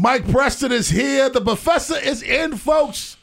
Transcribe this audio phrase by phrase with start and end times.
[0.00, 1.28] Mike Preston is here.
[1.28, 3.16] The professor is in, folks.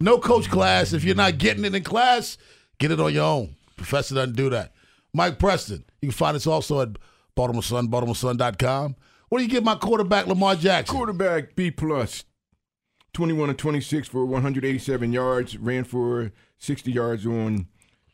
[0.00, 0.94] No coach class.
[0.94, 2.38] If you're not getting it in class,
[2.78, 3.54] get it on your own.
[3.76, 4.72] Professor doesn't do that.
[5.12, 5.84] Mike Preston.
[6.00, 6.96] You can find us also at
[7.34, 8.96] Baltimore Sun, BaltimoreSun.com.
[9.28, 10.96] What do you give my quarterback, Lamar Jackson?
[10.96, 12.22] Quarterback B plus.
[12.22, 12.24] plus,
[13.12, 15.58] 21 and 26 for 187 yards.
[15.58, 17.66] Ran for 60 yards on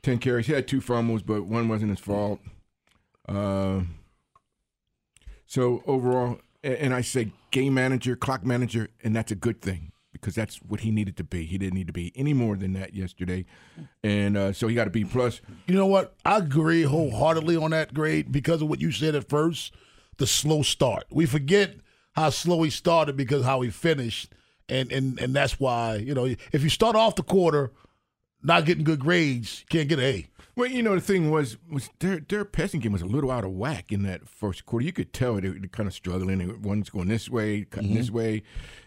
[0.03, 0.49] 10 carries.
[0.49, 2.41] He had two fumbles, but one wasn't his fault.
[3.29, 3.83] Uh,
[5.47, 10.35] so overall, and I say game manager, clock manager, and that's a good thing because
[10.35, 11.45] that's what he needed to be.
[11.45, 13.45] He didn't need to be any more than that yesterday,
[14.03, 15.41] and uh, so he got a B plus.
[15.67, 16.15] You know what?
[16.25, 19.75] I agree wholeheartedly on that grade because of what you said at first.
[20.17, 21.05] The slow start.
[21.11, 21.77] We forget
[22.13, 24.33] how slow he started because how he finished,
[24.69, 27.73] and and and that's why you know if you start off the quarter
[28.43, 30.27] not getting good grades, you can't get an A.
[30.59, 33.45] Well, you know, the thing was, was their their passing game was a little out
[33.45, 34.85] of whack in that first quarter.
[34.85, 36.61] You could tell they were kind of struggling.
[36.63, 37.99] One's going this way, cutting mm-hmm.
[37.99, 38.43] this way,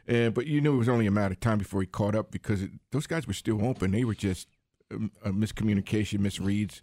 [0.06, 2.30] and but you knew it was only a matter of time before he caught up
[2.30, 3.92] because it, those guys were still open.
[3.92, 4.50] They were just
[4.94, 6.82] um, a miscommunication, misreads.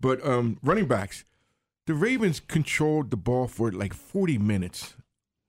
[0.00, 1.24] But um, running backs,
[1.86, 4.96] the Ravens controlled the ball for like 40 minutes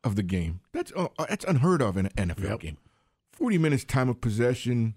[0.04, 0.60] of the game.
[0.74, 2.60] That's uh, that's unheard of in an NFL yep.
[2.60, 2.78] game.
[3.32, 4.94] 40 minutes time of possession.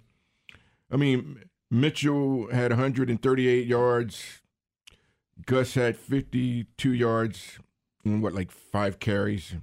[0.90, 4.42] I mean, Mitchell had 138 yards.
[5.46, 7.58] Gus had 52 yards
[8.04, 9.54] and what, like five carries.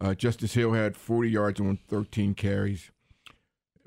[0.00, 2.90] Uh, Justice Hill had 40 yards on 13 carries.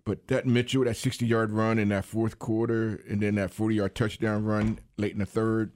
[0.05, 3.75] But that Mitchell, that 60 yard run in that fourth quarter, and then that 40
[3.75, 5.71] yard touchdown run late in the third.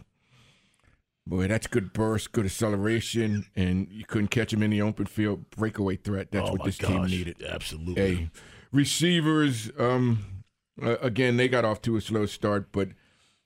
[1.26, 5.50] Boy, that's good burst, good acceleration, and you couldn't catch him in the open field.
[5.50, 6.32] Breakaway threat.
[6.32, 6.92] That's oh what this gosh.
[6.92, 7.44] team needed.
[7.44, 8.16] Absolutely.
[8.16, 8.30] Hey,
[8.72, 10.33] receivers, um,
[10.82, 12.90] uh, again, they got off to a slow start, but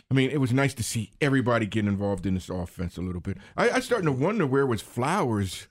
[0.09, 3.21] I mean, it was nice to see everybody get involved in this offense a little
[3.21, 3.37] bit.
[3.57, 5.67] I, I starting to wonder where was Flowers.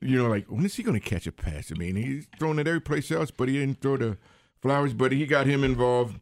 [0.00, 1.70] You know, like when is he going to catch a pass?
[1.70, 4.18] I mean, he's throwing it every place else, but he didn't throw the
[4.60, 4.94] Flowers.
[4.94, 6.20] But he got him involved.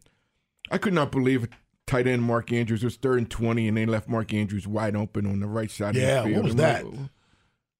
[0.70, 1.48] I could not believe.
[1.84, 5.26] Tight end Mark Andrews was third and twenty, and they left Mark Andrews wide open
[5.26, 5.96] on the right side.
[5.96, 6.36] Yeah, of the field.
[6.36, 6.84] what was that?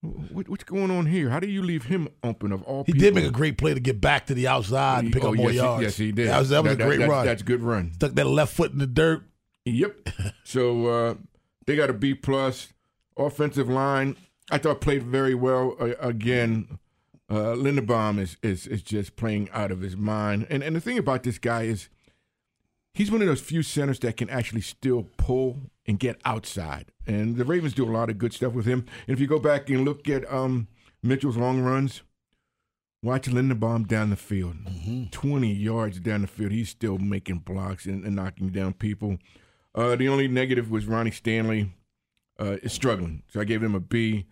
[0.02, 1.30] What, what's going on here?
[1.30, 2.82] How do you leave him open of all?
[2.84, 3.00] He people?
[3.06, 5.36] did make a great play to get back to the outside and pick oh, up
[5.36, 5.78] more yes, yards.
[5.78, 6.28] He, yes, he did.
[6.28, 7.24] That was, that was that, a great that, run.
[7.24, 7.92] That's a good run.
[7.94, 9.22] Stuck that left foot in the dirt.
[9.64, 10.08] Yep.
[10.44, 11.14] so uh,
[11.66, 12.72] they got a B plus.
[13.16, 14.16] Offensive line,
[14.50, 15.76] I thought played very well.
[15.78, 16.78] Uh, again,
[17.28, 20.46] uh, Linderbaum is, is is just playing out of his mind.
[20.48, 21.90] And and the thing about this guy is,
[22.94, 26.92] he's one of those few centers that can actually still pull and get outside.
[27.06, 28.86] And the Ravens do a lot of good stuff with him.
[29.06, 30.68] And if you go back and look at um,
[31.02, 32.02] Mitchell's long runs,
[33.02, 34.56] watch Linderbaum down the field.
[34.64, 35.04] Mm-hmm.
[35.10, 36.52] 20 yards down the field.
[36.52, 39.18] He's still making blocks and, and knocking down people.
[39.74, 41.72] Uh, the only negative was Ronnie Stanley
[42.38, 43.22] uh, is struggling.
[43.28, 44.26] So I gave him a B.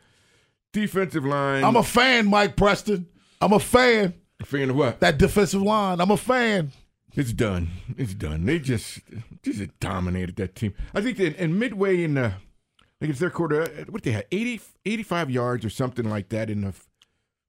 [0.73, 1.65] Defensive line.
[1.65, 3.09] I'm a fan, Mike Preston.
[3.41, 4.15] I'm a fan.
[4.41, 5.01] A fan of what?
[5.01, 6.01] That defensive line.
[6.01, 6.71] I'm a fan.
[7.17, 7.71] It's done.
[7.97, 8.47] It's done.
[8.47, 9.01] They just
[9.43, 10.75] just dominated that team.
[10.95, 14.13] I think that and midway in the I think it's their quarter, uh, what they
[14.13, 16.75] had 80, 85 yards or something like that in the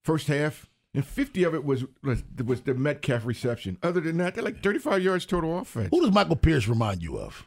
[0.04, 3.78] first half, and fifty of it was was, was the Metcalf reception.
[3.84, 5.90] Other than that, they're like thirty five yards total offense.
[5.92, 7.46] Who does Michael Pierce remind you of?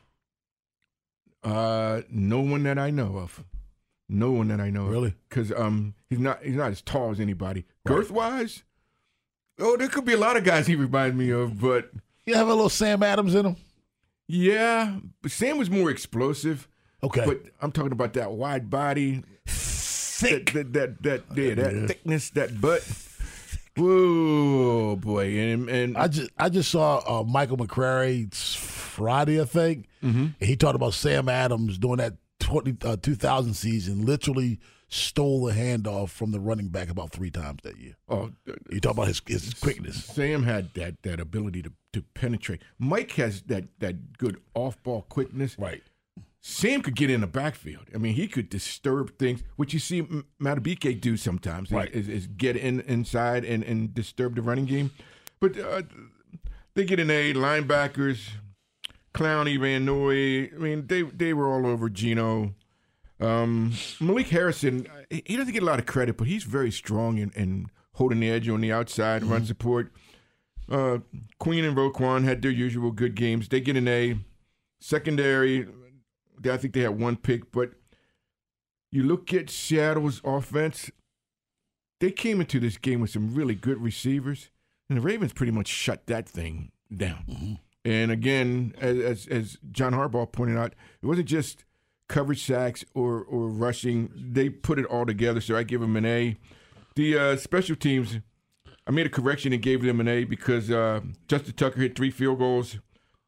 [1.42, 3.44] Uh, no one that I know of.
[4.08, 5.14] No one that I know Really?
[5.28, 7.64] Because um, he's not he's not as tall as anybody.
[7.86, 8.62] Girth wise,
[9.58, 11.90] oh, there could be a lot of guys he reminds me of, but
[12.26, 13.56] You have a little Sam Adams in him.
[14.28, 16.68] yeah, but Sam was more explosive.
[17.02, 17.24] Okay.
[17.26, 20.52] But I'm talking about that wide body, Thick.
[20.52, 21.86] that that that, that yeah, that Yeah.
[21.86, 22.82] thickness, that butt.
[23.76, 29.86] Whoa, boy, and and I just I just saw uh, Michael McCrary Friday, I think.
[30.02, 30.18] Mm-hmm.
[30.40, 34.60] And he talked about Sam Adams doing that 20, uh, 2000 season, literally
[34.94, 37.96] stole the handoff from the running back about three times that year.
[38.08, 38.30] Oh,
[38.70, 40.04] You talk about his, his quickness.
[40.04, 42.62] Sam had that that ability to, to penetrate.
[42.78, 45.56] Mike has that that good off ball quickness.
[45.58, 45.82] Right.
[46.40, 47.86] Sam could get in the backfield.
[47.94, 50.02] I mean, he could disturb things, which you see
[50.40, 51.72] Madubuike do sometimes.
[51.72, 51.90] Right.
[51.90, 54.90] Is, is get in inside and, and disturb the running game.
[55.40, 55.82] But uh,
[56.74, 58.28] they get in a linebackers,
[59.14, 60.50] Clowney, Van Noy.
[60.54, 62.54] I mean, they they were all over Geno.
[63.24, 67.34] Um, Malik Harrison, he doesn't get a lot of credit, but he's very strong and,
[67.36, 69.92] and holding the edge on the outside, run support.
[70.70, 70.98] Uh,
[71.38, 73.48] Queen and Roquan had their usual good games.
[73.48, 74.18] They get an A.
[74.80, 75.66] Secondary,
[76.44, 77.70] I think they had one pick, but
[78.90, 80.90] you look at Seattle's offense,
[82.00, 84.50] they came into this game with some really good receivers,
[84.90, 87.60] and the Ravens pretty much shut that thing down.
[87.84, 91.64] And again, as, as as John Harbaugh pointed out, it wasn't just
[92.08, 95.40] coverage sacks or or rushing; they put it all together.
[95.40, 96.36] So I give them an A.
[96.96, 98.18] The uh, special teams,
[98.86, 102.10] I made a correction and gave them an A because uh, Justin Tucker hit three
[102.10, 102.78] field goals.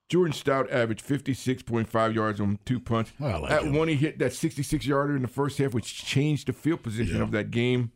[0.09, 3.11] Jordan Stout averaged 56.5 yards on two punts.
[3.21, 3.75] I like At him.
[3.75, 7.21] one, he hit that 66 yarder in the first half, which changed the field position
[7.21, 7.91] of that game.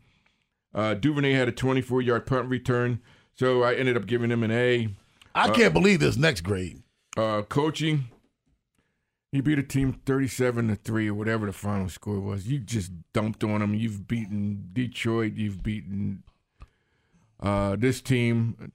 [0.74, 3.00] Uh, Duvernay had a 24 yard punt return,
[3.34, 4.88] so I ended up giving him an A.
[5.36, 6.82] I can't believe this next grade.
[7.16, 8.06] Uh, coaching,
[9.32, 12.48] you beat a team 37 to 3 or whatever the final score was.
[12.48, 13.74] You just dumped on them.
[13.74, 15.34] You've beaten Detroit.
[15.34, 16.22] You've beaten
[17.40, 18.72] uh, this team.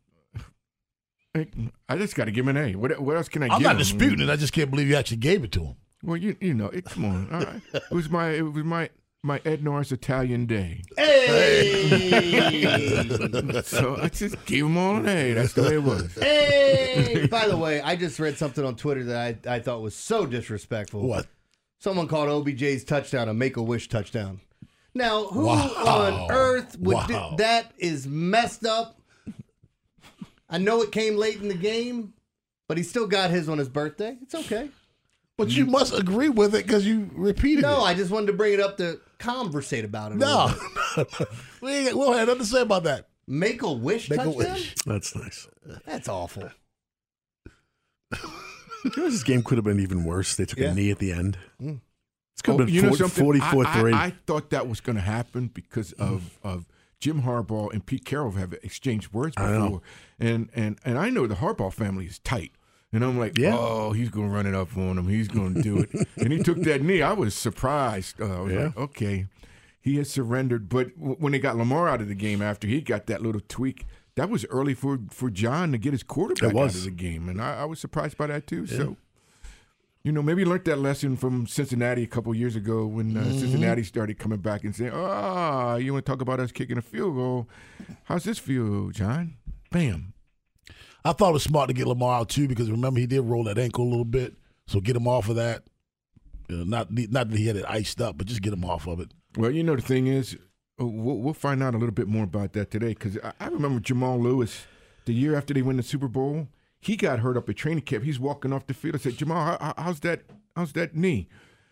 [1.89, 2.75] I just got to give him an A.
[2.75, 3.77] What, what else can I I'm give not him?
[3.79, 4.29] disputing it.
[4.31, 5.75] I just can't believe you actually gave it to him.
[6.01, 7.29] Well, you you know, it, come on.
[7.33, 7.61] All right.
[7.73, 8.89] It was my it was my
[9.25, 10.83] my Ed Norris Italian day.
[13.63, 15.33] So I just gave them all an A.
[15.33, 16.13] That's the way it was.
[16.15, 17.27] Hey!
[17.29, 20.25] By the way, I just read something on Twitter that I, I thought was so
[20.25, 21.01] disrespectful.
[21.01, 21.27] What?
[21.79, 24.39] Someone called OBJ's touchdown a Make a Wish touchdown.
[24.93, 25.73] Now, who Wow.
[25.85, 27.35] on earth would do Wow.
[27.37, 27.71] that?
[27.77, 28.99] Is messed up.
[30.49, 32.13] I know it came late in the game,
[32.67, 34.17] but he still got his on his birthday.
[34.21, 34.69] It's okay.
[35.37, 37.89] But you must agree with it because you repeated No, it.
[37.89, 40.17] I just wanted to bring it up to conversate about it.
[40.17, 40.51] No,
[40.95, 41.27] little bit.
[41.61, 43.07] we, ain't, we don't have nothing to say about that.
[43.27, 44.75] Make a wish Make a wish.
[44.85, 45.47] That's nice.
[45.85, 46.49] That's awful.
[48.85, 50.35] You know, this game could have been even worse.
[50.35, 50.69] They took Yeah.
[50.69, 51.39] a knee at the end.
[51.59, 51.81] Mm.
[52.33, 53.23] It's could Oh, have been you know 40, something?
[53.23, 53.93] 44 I, 3.
[53.93, 56.67] I, I thought that was going to happen because of of
[56.99, 59.63] Jim Harbaugh and Pete Carroll have exchanged words I know.
[59.63, 59.81] before,
[60.19, 62.51] and and and I know the Harbaugh family is tight.
[62.95, 63.55] And I'm like, Yeah.
[63.57, 65.07] oh, he's going to run it up on him.
[65.09, 66.07] He's going to do it.
[66.17, 67.01] and he took that knee.
[67.01, 68.21] I was surprised.
[68.21, 68.63] Uh, I was Yeah.
[68.67, 69.25] like, okay,
[69.81, 70.69] he has surrendered.
[70.69, 73.41] But w- when they got Lamar out of the game after he got that little
[73.47, 77.27] tweak, that was early for, for John to get his quarterback out of the game.
[77.27, 78.65] And I, I was surprised by that too.
[78.65, 78.95] So
[80.03, 83.39] you know, maybe learned that lesson from Cincinnati a couple years ago when uh, Mm-hmm.
[83.39, 86.81] Cincinnati started coming back and saying, "Ah, you want to talk about us kicking a
[86.83, 87.49] field goal?
[88.03, 89.35] How's this feel, John?"
[89.71, 90.13] Bam.
[91.05, 93.43] I thought it was smart to get Lamar out too because remember he did roll
[93.45, 94.33] that ankle a little bit,
[94.67, 95.63] so get him off of that.
[96.49, 98.87] You know, not not that he had it iced up, but just get him off
[98.87, 99.11] of it.
[99.37, 100.35] Well, you know, the thing is,
[100.81, 103.47] uh, we'll, we'll find out a little bit more about that today because I, I
[103.47, 104.65] remember Jamal Lewis
[105.05, 106.47] the year after they win the Super Bowl.
[106.79, 108.03] He got hurt up at training camp.
[108.03, 108.95] He's walking off the field.
[108.95, 110.21] I said, Jamal, how, how- how's that?
[110.55, 111.27] How's that knee?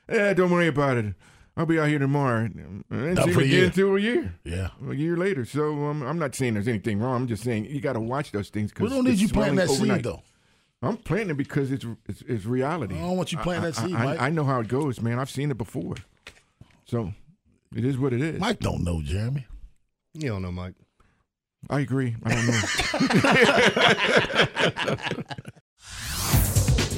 [0.10, 1.14] Eh, don't worry about it.
[1.56, 2.46] I'll be out here tomorrow.
[2.46, 3.66] And I didn't Not see him for a again year.
[3.66, 4.36] until a year.
[4.44, 5.46] Yeah, a year later.
[5.46, 7.16] So um, I'm not saying there's anything wrong.
[7.22, 9.30] I'm just saying you got to watch those things Cause we because don't need you
[9.30, 10.24] planting that seed though.
[10.82, 12.96] I'm planting it because it's it's, it's reality.
[12.96, 14.22] I don't want you planting that seed, I, Mike.
[14.22, 15.20] I know how it goes, man.
[15.20, 15.96] I've seen it before.
[16.86, 17.14] So
[17.76, 18.40] it is what it is.
[18.40, 19.46] Mike don't know, Jeremy.
[20.16, 20.74] You don't know, Mike.
[21.70, 22.16] I agree.
[22.24, 22.48] I don't
[24.88, 24.96] know.